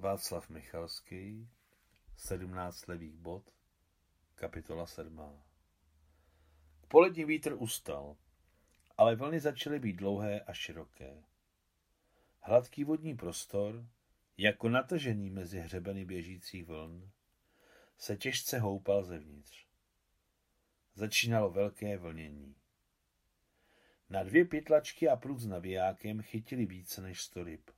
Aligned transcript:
Václav 0.00 0.48
Michalský, 0.48 1.48
17 2.16 2.86
levých 2.86 3.16
bod, 3.16 3.54
kapitola 4.34 4.86
7. 4.86 5.42
Polední 6.88 7.24
vítr 7.24 7.56
ustal, 7.58 8.16
ale 8.96 9.16
vlny 9.16 9.40
začaly 9.40 9.78
být 9.78 9.92
dlouhé 9.92 10.40
a 10.40 10.52
široké. 10.52 11.24
Hladký 12.40 12.84
vodní 12.84 13.16
prostor, 13.16 13.86
jako 14.36 14.68
natažený 14.68 15.30
mezi 15.30 15.60
hřebeny 15.60 16.04
běžících 16.04 16.64
vln, 16.64 17.10
se 17.98 18.16
těžce 18.16 18.58
houpal 18.58 19.04
zevnitř. 19.04 19.66
Začínalo 20.94 21.50
velké 21.50 21.98
vlnění. 21.98 22.56
Na 24.10 24.22
dvě 24.22 24.44
pytlačky 24.44 25.08
a 25.08 25.16
prut 25.16 25.40
s 25.40 25.46
navijákem 25.46 26.22
chytili 26.22 26.66
více 26.66 27.02
než 27.02 27.20
sto 27.20 27.44
ryb. 27.44 27.70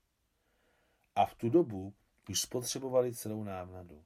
A 1.14 1.26
v 1.26 1.34
tu 1.34 1.48
dobu 1.48 1.94
už 2.28 2.40
spotřebovali 2.40 3.14
celou 3.14 3.44
návnadu. 3.44 4.04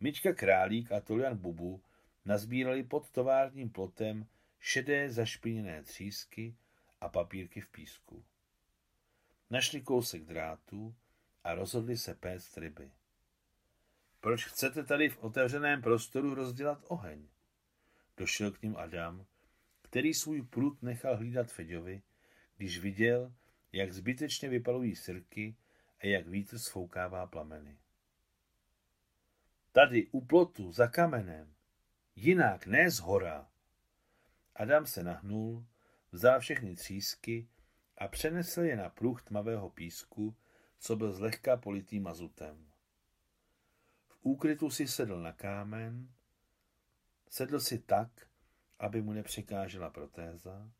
Myčka 0.00 0.32
Králík 0.32 0.92
a 0.92 1.00
Tolian 1.00 1.36
Bubu 1.36 1.82
nazbírali 2.24 2.82
pod 2.82 3.10
továrním 3.10 3.70
plotem 3.70 4.26
šedé 4.60 5.10
zašpiněné 5.10 5.82
třísky 5.82 6.56
a 7.00 7.08
papírky 7.08 7.60
v 7.60 7.68
písku. 7.68 8.24
Našli 9.50 9.80
kousek 9.80 10.24
drátu 10.24 10.94
a 11.44 11.54
rozhodli 11.54 11.96
se 11.96 12.14
péct 12.14 12.58
ryby. 12.58 12.90
Proč 14.20 14.44
chcete 14.44 14.84
tady 14.84 15.08
v 15.08 15.18
otevřeném 15.18 15.82
prostoru 15.82 16.34
rozdělat 16.34 16.84
oheň? 16.88 17.28
Došel 18.16 18.52
k 18.52 18.62
ním 18.62 18.76
Adam, 18.76 19.26
který 19.82 20.14
svůj 20.14 20.42
prut 20.42 20.82
nechal 20.82 21.16
hlídat 21.16 21.52
Feďovi, 21.52 22.02
když 22.56 22.78
viděl, 22.78 23.32
jak 23.72 23.92
zbytečně 23.92 24.48
vypalují 24.48 24.96
sirky 24.96 25.56
a 26.00 26.06
jak 26.06 26.26
vítr 26.26 26.58
sfoukává 26.58 27.26
plameny. 27.26 27.78
Tady 29.72 30.06
u 30.06 30.20
plotu 30.20 30.72
za 30.72 30.86
kamenem, 30.86 31.54
jinak 32.16 32.66
ne 32.66 32.90
z 32.90 32.98
hora. 32.98 33.48
Adam 34.54 34.86
se 34.86 35.02
nahnul, 35.02 35.66
vzal 36.12 36.40
všechny 36.40 36.74
třísky 36.74 37.48
a 37.98 38.08
přenesl 38.08 38.60
je 38.60 38.76
na 38.76 38.88
pruh 38.88 39.22
tmavého 39.22 39.70
písku, 39.70 40.36
co 40.78 40.96
byl 40.96 41.12
zlehka 41.12 41.56
politý 41.56 42.00
mazutem. 42.00 42.70
V 44.08 44.18
úkrytu 44.22 44.70
si 44.70 44.88
sedl 44.88 45.22
na 45.22 45.32
kámen, 45.32 46.08
sedl 47.28 47.60
si 47.60 47.78
tak, 47.78 48.28
aby 48.78 49.02
mu 49.02 49.12
nepřekážela 49.12 49.90
protéza, 49.90 50.70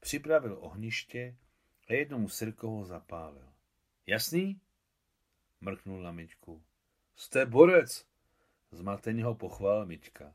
připravil 0.00 0.58
ohniště 0.60 1.36
a 1.88 1.92
jednomu 1.92 2.28
sirkou 2.28 2.84
zapálil. 2.84 3.53
Jasný? 4.06 4.60
Mrknul 5.60 6.02
na 6.02 6.12
Myčku. 6.12 6.62
Jste 7.16 7.46
borec, 7.46 8.06
zmateně 8.70 9.24
ho 9.24 9.34
pochvál 9.34 9.86
Myčka. 9.86 10.34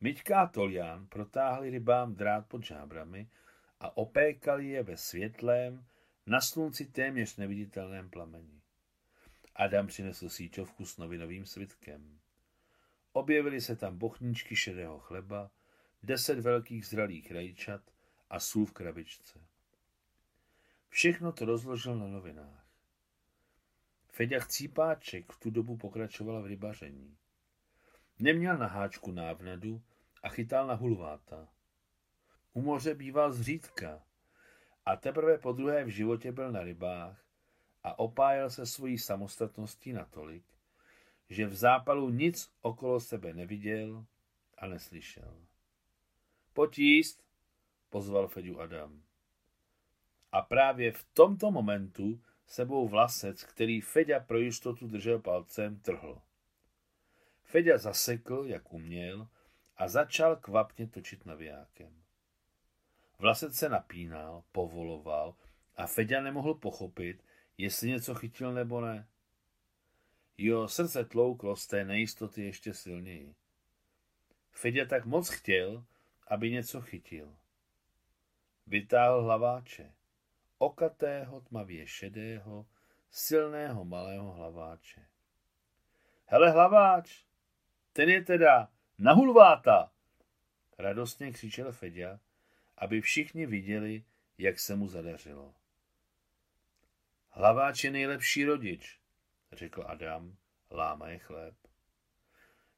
Myčka 0.00 0.40
a 0.40 0.46
Tolian 0.46 1.06
protáhli 1.06 1.70
rybám 1.70 2.14
drát 2.14 2.46
pod 2.46 2.64
žábrami 2.64 3.30
a 3.80 3.96
opékali 3.96 4.68
je 4.68 4.82
ve 4.82 4.96
světlém, 4.96 5.86
na 6.26 6.40
slunci 6.40 6.86
téměř 6.86 7.36
neviditelném 7.36 8.10
plameni. 8.10 8.60
Adam 9.54 9.86
přinesl 9.86 10.28
síčovku 10.28 10.84
s 10.84 10.96
novinovým 10.96 11.46
svitkem. 11.46 12.20
Objevily 13.12 13.60
se 13.60 13.76
tam 13.76 13.98
bochníčky 13.98 14.56
šedého 14.56 14.98
chleba, 14.98 15.50
deset 16.02 16.40
velkých 16.40 16.86
zralých 16.86 17.32
rajčat 17.32 17.82
a 18.30 18.40
sůl 18.40 18.66
v 18.66 18.72
krabičce. 18.72 19.40
Všechno 20.88 21.32
to 21.32 21.44
rozložil 21.44 21.98
na 21.98 22.06
novinách. 22.06 22.69
Feďa 24.20 24.40
Chcípáček 24.40 25.32
v 25.32 25.40
tu 25.40 25.50
dobu 25.50 25.76
pokračoval 25.76 26.42
v 26.42 26.46
rybaření. 26.46 27.16
Neměl 28.18 28.58
na 28.58 28.66
háčku 28.66 29.12
návnadu 29.12 29.82
a 30.22 30.28
chytal 30.28 30.66
na 30.66 30.74
hulváta. 30.74 31.48
U 32.52 32.62
moře 32.62 32.94
býval 32.94 33.32
zřídka 33.32 34.02
a 34.86 34.96
teprve 34.96 35.38
po 35.38 35.52
druhé 35.52 35.84
v 35.84 35.88
životě 35.88 36.32
byl 36.32 36.52
na 36.52 36.62
rybách 36.62 37.24
a 37.84 37.98
opájel 37.98 38.50
se 38.50 38.66
svojí 38.66 38.98
samostatností 38.98 39.92
natolik, 39.92 40.44
že 41.30 41.46
v 41.46 41.54
zápalu 41.54 42.10
nic 42.10 42.52
okolo 42.60 43.00
sebe 43.00 43.32
neviděl 43.32 44.04
a 44.58 44.66
neslyšel. 44.66 45.46
Potíst, 46.52 47.24
pozval 47.90 48.28
Feďu 48.28 48.60
Adam. 48.60 49.02
A 50.32 50.42
právě 50.42 50.92
v 50.92 51.04
tomto 51.14 51.50
momentu 51.50 52.20
sebou 52.50 52.88
vlasec, 52.88 53.44
který 53.44 53.80
Feďa 53.80 54.20
pro 54.20 54.38
jistotu 54.38 54.86
držel 54.86 55.18
palcem, 55.18 55.80
trhl. 55.80 56.22
Feďa 57.44 57.78
zasekl, 57.78 58.44
jak 58.46 58.72
uměl, 58.72 59.28
a 59.76 59.88
začal 59.88 60.36
kvapně 60.36 60.86
točit 60.86 61.26
navijákem. 61.26 62.02
Vlasec 63.18 63.54
se 63.54 63.68
napínal, 63.68 64.44
povoloval 64.52 65.34
a 65.76 65.86
Feďa 65.86 66.20
nemohl 66.22 66.54
pochopit, 66.54 67.24
jestli 67.58 67.88
něco 67.88 68.14
chytil 68.14 68.52
nebo 68.52 68.80
ne. 68.80 69.08
Jo, 70.38 70.68
srdce 70.68 71.04
tlouklo 71.04 71.56
z 71.56 71.66
té 71.66 71.84
nejistoty 71.84 72.42
ještě 72.42 72.74
silněji. 72.74 73.34
Feďa 74.50 74.84
tak 74.84 75.04
moc 75.04 75.28
chtěl, 75.28 75.84
aby 76.26 76.50
něco 76.50 76.80
chytil. 76.80 77.36
Vytáhl 78.66 79.22
hlaváče 79.22 79.92
okatého, 80.60 81.40
tmavě 81.40 81.86
šedého, 81.86 82.66
silného 83.10 83.84
malého 83.84 84.32
hlaváče. 84.32 85.06
Hele 86.26 86.50
hlaváč, 86.50 87.24
ten 87.92 88.08
je 88.08 88.24
teda 88.24 88.68
na 88.98 89.12
hulváta! 89.12 89.92
Radostně 90.78 91.32
křičel 91.32 91.72
Feďa, 91.72 92.20
aby 92.76 93.00
všichni 93.00 93.46
viděli, 93.46 94.04
jak 94.38 94.58
se 94.58 94.76
mu 94.76 94.88
zadařilo. 94.88 95.54
Hlaváč 97.30 97.84
je 97.84 97.90
nejlepší 97.90 98.44
rodič, 98.44 99.00
řekl 99.52 99.84
Adam, 99.86 100.36
lámaje 100.70 101.18
chléb. 101.18 101.54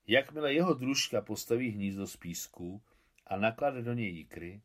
Jakmile 0.06 0.54
jeho 0.54 0.74
družka 0.74 1.20
postaví 1.20 1.70
hnízdo 1.70 2.06
z 2.06 2.16
písku 2.16 2.82
a 3.26 3.36
naklade 3.36 3.82
do 3.82 3.92
něj 3.92 4.10
jikry, 4.10 4.62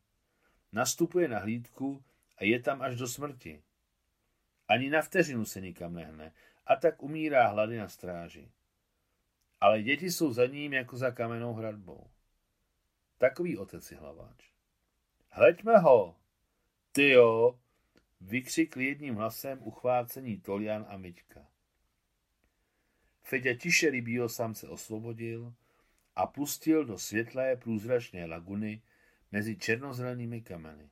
nastupuje 0.71 1.27
na 1.27 1.39
hlídku 1.39 2.03
a 2.37 2.43
je 2.43 2.59
tam 2.59 2.81
až 2.81 2.95
do 2.95 3.07
smrti. 3.07 3.63
Ani 4.67 4.89
na 4.89 5.01
vteřinu 5.01 5.45
se 5.45 5.61
nikam 5.61 5.93
nehne 5.93 6.33
a 6.65 6.75
tak 6.75 7.03
umírá 7.03 7.47
hlady 7.47 7.77
na 7.77 7.89
stráži. 7.89 8.51
Ale 9.61 9.81
děti 9.81 10.11
jsou 10.11 10.33
za 10.33 10.45
ním 10.45 10.73
jako 10.73 10.97
za 10.97 11.11
kamennou 11.11 11.53
hradbou. 11.53 12.09
Takový 13.17 13.57
otec 13.57 13.91
je 13.91 13.97
hlaváč. 13.97 14.51
Hleďme 15.29 15.77
ho! 15.77 16.15
Ty 16.91 17.09
jo! 17.09 17.59
Vykřikl 18.21 18.81
jedním 18.81 19.15
hlasem 19.15 19.59
uchvácení 19.61 20.37
Tolian 20.37 20.85
a 20.89 20.97
Myťka. 20.97 21.47
Feďa 23.23 23.53
tiše 23.53 23.89
rybího 23.89 24.29
samce 24.29 24.67
osvobodil 24.67 25.53
a 26.15 26.27
pustil 26.27 26.85
do 26.85 26.97
světlé 26.97 27.55
průzračné 27.55 28.25
laguny 28.25 28.81
mezi 29.31 29.57
černozelenými 29.57 30.41
kameny. 30.41 30.89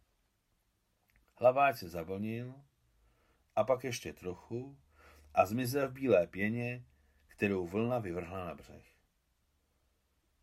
Hlaváč 1.37 1.77
se 1.77 1.89
zavlnil 1.89 2.55
a 3.55 3.63
pak 3.63 3.83
ještě 3.83 4.13
trochu 4.13 4.77
a 5.33 5.45
zmizel 5.45 5.89
v 5.89 5.93
bílé 5.93 6.27
pěně, 6.27 6.85
kterou 7.27 7.67
vlna 7.67 7.99
vyvrhla 7.99 8.45
na 8.45 8.55
břeh. 8.55 8.85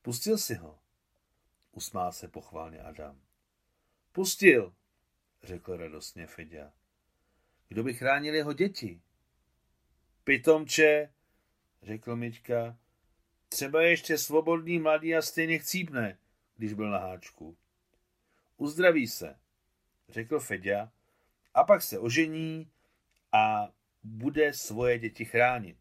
Pustil 0.02 0.38
si 0.38 0.54
ho, 0.54 0.78
usmál 1.72 2.12
se 2.12 2.28
pochválně 2.28 2.82
Adam. 2.82 3.20
Pustil, 4.12 4.74
řekl 5.42 5.76
radostně 5.76 6.26
Fedя. 6.26 6.72
Kdo 7.68 7.82
by 7.82 7.94
chránil 7.94 8.34
jeho 8.34 8.52
děti? 8.52 9.00
Pitomče, 10.24 11.12
řekl 11.82 12.16
Mička, 12.16 12.78
třeba 13.48 13.82
ještě 13.82 14.18
svobodný 14.18 14.78
mladý 14.78 15.16
a 15.16 15.22
stejně 15.22 15.58
chcípne, 15.58 16.18
když 16.56 16.72
byl 16.72 16.90
na 16.90 16.98
háčku. 16.98 17.56
Uzdraví 18.56 19.06
se, 19.06 19.38
řekl 20.12 20.40
Fedя, 20.40 20.92
a 21.54 21.64
pak 21.64 21.82
se 21.82 21.98
ožení 21.98 22.70
a 23.32 23.68
bude 24.02 24.52
svoje 24.52 24.98
děti 24.98 25.24
chránit. 25.24 25.76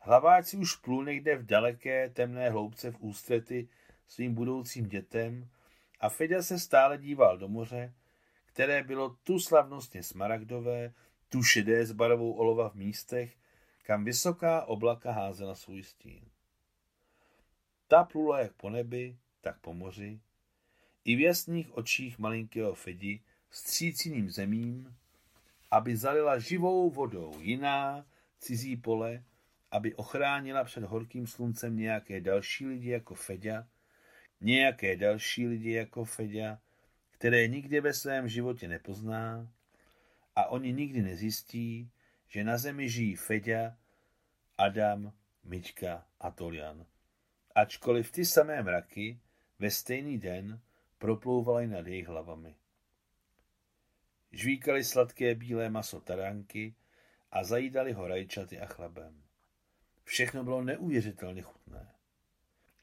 Hlaváč 0.00 0.46
si 0.46 0.56
už 0.56 0.76
plul 0.76 1.04
někde 1.04 1.36
v 1.36 1.46
daleké 1.46 2.08
temné 2.10 2.50
hloubce 2.50 2.90
v 2.90 3.00
ústrety 3.00 3.68
svým 4.06 4.34
budoucím 4.34 4.88
dětem 4.88 5.48
a 6.00 6.08
Fedя 6.08 6.42
se 6.42 6.58
stále 6.58 6.98
díval 6.98 7.38
do 7.38 7.48
moře, 7.48 7.94
které 8.46 8.82
bylo 8.82 9.16
tu 9.22 9.40
slavnostně 9.40 10.02
smaragdové, 10.02 10.92
tu 11.28 11.42
šedé 11.42 11.86
s 11.86 11.92
barvou 11.92 12.32
olova 12.32 12.68
v 12.68 12.74
místech, 12.74 13.36
kam 13.82 14.04
vysoká 14.04 14.64
oblaka 14.64 15.12
házela 15.12 15.54
svůj 15.54 15.82
stín. 15.82 16.30
Ta 17.88 18.04
plula 18.04 18.40
jak 18.40 18.52
po 18.52 18.70
nebi, 18.70 19.18
tak 19.40 19.60
po 19.60 19.74
moři, 19.74 20.20
i 21.08 21.16
v 21.16 21.20
jasných 21.20 21.76
očích 21.76 22.18
malinkého 22.18 22.74
Fedi 22.74 23.20
stříciným 23.50 24.30
zemím 24.30 24.98
aby 25.70 25.96
zalila 25.96 26.38
živou 26.38 26.90
vodou 26.90 27.40
jiná 27.40 28.06
cizí 28.38 28.76
pole, 28.76 29.24
aby 29.70 29.94
ochránila 29.94 30.64
před 30.64 30.84
horkým 30.84 31.26
sluncem 31.26 31.76
nějaké 31.76 32.20
další 32.20 32.66
lidi 32.66 32.90
jako 32.90 33.14
Feďa, 33.14 33.68
nějaké 34.40 34.96
další 34.96 35.46
lidi 35.46 35.72
jako 35.72 36.04
Feďa, 36.04 36.60
které 37.10 37.48
nikdy 37.48 37.80
ve 37.80 37.92
svém 37.92 38.28
životě 38.28 38.68
nepozná 38.68 39.52
a 40.36 40.46
oni 40.46 40.72
nikdy 40.72 41.02
nezjistí, 41.02 41.90
že 42.28 42.44
na 42.44 42.58
zemi 42.58 42.88
žijí 42.88 43.16
Feďa, 43.16 43.76
Adam, 44.58 45.12
Mička 45.44 46.06
a 46.20 46.30
Tolian. 46.30 46.86
Ačkoliv 47.54 48.12
ty 48.12 48.24
samé 48.24 48.62
mraky 48.62 49.18
ve 49.58 49.70
stejný 49.70 50.18
den 50.18 50.60
proplouvaly 50.98 51.66
nad 51.66 51.86
jejich 51.86 52.08
hlavami. 52.08 52.56
Žvíkali 54.32 54.84
sladké 54.84 55.34
bílé 55.34 55.70
maso 55.70 56.00
taránky 56.00 56.74
a 57.32 57.44
zajídali 57.44 57.92
ho 57.92 58.08
rajčaty 58.08 58.60
a 58.60 58.66
chlebem. 58.66 59.22
Všechno 60.04 60.44
bylo 60.44 60.62
neuvěřitelně 60.62 61.42
chutné. 61.42 61.94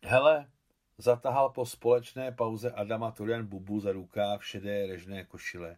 Hele, 0.04 0.52
zatahal 0.98 1.50
po 1.50 1.66
společné 1.66 2.32
pauze 2.32 2.72
Adama 2.72 3.12
Tolian 3.12 3.46
Bubu 3.46 3.80
za 3.80 3.92
rukáv 3.92 4.46
šedé 4.46 4.88
režné 4.88 5.24
košile. 5.24 5.78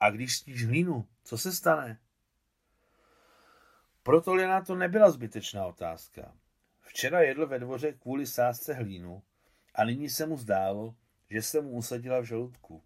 A 0.00 0.10
když 0.10 0.38
sníš 0.38 0.66
hlínu, 0.66 1.08
co 1.24 1.38
se 1.38 1.52
stane? 1.52 2.00
Pro 4.02 4.20
Toliana 4.20 4.64
to 4.64 4.74
nebyla 4.74 5.10
zbytečná 5.10 5.66
otázka. 5.66 6.34
Včera 6.80 7.20
jedl 7.20 7.46
ve 7.46 7.58
dvoře 7.58 7.92
kvůli 7.92 8.26
sásce 8.26 8.74
hlínu 8.74 9.22
a 9.74 9.84
nyní 9.84 10.08
se 10.08 10.26
mu 10.26 10.36
zdálo, 10.36 10.94
že 11.34 11.42
se 11.42 11.60
mu 11.60 11.70
usadila 11.70 12.20
v 12.20 12.24
žaludku. 12.24 12.82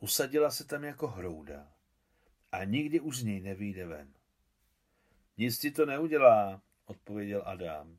Usadila 0.00 0.50
se 0.50 0.64
tam 0.64 0.84
jako 0.84 1.08
hrouda 1.08 1.72
a 2.52 2.64
nikdy 2.64 3.00
už 3.00 3.18
z 3.18 3.22
něj 3.24 3.40
nevyjde 3.40 3.86
ven. 3.86 4.14
Nic 5.36 5.58
ti 5.58 5.70
to 5.70 5.86
neudělá, 5.86 6.62
odpověděl 6.84 7.42
Adam. 7.46 7.98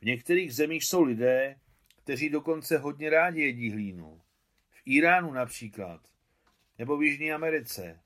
V 0.00 0.04
některých 0.04 0.54
zemích 0.54 0.84
jsou 0.84 1.02
lidé, 1.02 1.60
kteří 1.96 2.30
dokonce 2.30 2.78
hodně 2.78 3.10
rádi 3.10 3.40
jedí 3.40 3.70
hlínu. 3.70 4.22
V 4.70 4.82
Iránu 4.84 5.32
například, 5.32 6.00
nebo 6.78 6.96
v 6.96 7.02
Jižní 7.02 7.32
Americe. 7.32 8.00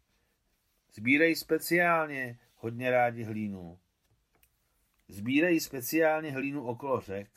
Sbírají 0.93 1.37
speciálně 1.37 2.39
hodně 2.57 2.91
rádi 2.91 3.23
hlínu. 3.23 3.79
Sbírají 5.09 5.61
speciálně 5.61 6.33
hlínu 6.33 6.67
okolo 6.67 7.01
řek, 7.01 7.31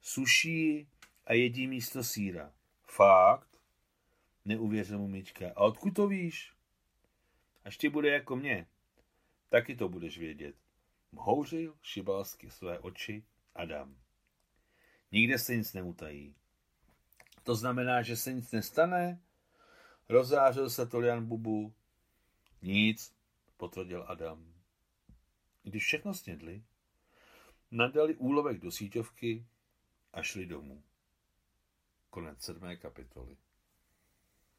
suší 0.00 0.88
a 1.30 1.32
jedí 1.32 1.66
místo 1.66 2.04
síra. 2.04 2.52
Fakt? 2.84 3.48
Neuvěřil 4.44 4.98
mu 4.98 5.08
Mička. 5.08 5.52
A 5.56 5.60
odkud 5.60 5.90
to 5.90 6.08
víš? 6.08 6.54
Až 7.64 7.76
ti 7.76 7.88
bude 7.88 8.10
jako 8.10 8.36
mě, 8.36 8.66
taky 9.48 9.76
to 9.76 9.88
budeš 9.88 10.18
vědět. 10.18 10.56
Mhouřil 11.12 11.76
šibalsky 11.82 12.50
své 12.50 12.78
oči 12.78 13.24
Adam. 13.54 13.96
Nikde 15.12 15.38
se 15.38 15.56
nic 15.56 15.72
neutají. 15.72 16.34
To 17.42 17.54
znamená, 17.54 18.02
že 18.02 18.16
se 18.16 18.32
nic 18.32 18.52
nestane? 18.52 19.20
Rozářil 20.08 20.70
se 20.70 20.86
Tolian 20.86 21.26
Bubu. 21.26 21.74
Nic, 22.62 23.14
potvrdil 23.56 24.04
Adam. 24.08 24.54
Když 25.62 25.84
všechno 25.84 26.14
snědli, 26.14 26.62
nadali 27.70 28.16
úlovek 28.16 28.60
do 28.60 28.70
síťovky 28.70 29.46
a 30.12 30.22
šli 30.22 30.46
domů. 30.46 30.82
Konec 32.10 32.42
sedmé 32.42 32.76
kapitoly. 32.76 33.36